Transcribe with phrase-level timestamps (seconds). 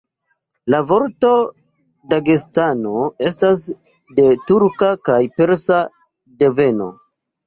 [0.73, 1.27] La vorto
[2.13, 2.93] Dagestano
[3.31, 3.61] estas
[4.21, 5.77] de turka kaj persa
[6.45, 6.89] deveno.